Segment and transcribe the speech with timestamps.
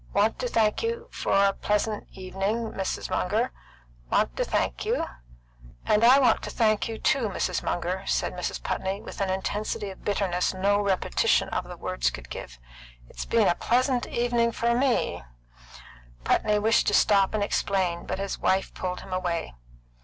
[0.13, 3.11] "Want to thank you for a pleasant evening, Mrs.
[3.11, 3.51] Munger
[4.09, 5.05] want to thank you"
[5.85, 7.61] "And I want to thank you too, Mrs.
[7.61, 8.63] Munger," said Mrs.
[8.63, 12.57] Putney, with an intensity of bitterness no repetition of the words could give,
[13.09, 15.21] "It's been a pleasant evening for me!"
[16.23, 19.53] Putney wished to stop and explain, but his wife pulled him away.